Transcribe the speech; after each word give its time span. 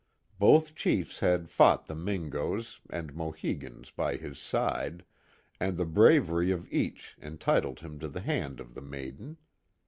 Both 0.39 0.73
chiefs 0.73 1.19
had 1.19 1.47
fought 1.47 1.85
the 1.85 1.93
Mtngoes 1.93 2.79
an<l 2.89 3.13
Mohegans 3.13 3.91
by 3.91 4.17
his 4.17 4.39
side, 4.39 5.05
and 5.59 5.77
the 5.77 5.85
braver)' 5.85 6.51
of 6.51 6.67
each 6.73 7.15
entitled 7.21 7.81
him 7.81 7.99
to 7.99 8.07
the 8.07 8.21
hand 8.21 8.59
of 8.59 8.73
the 8.73 8.81
maiden. 8.81 9.37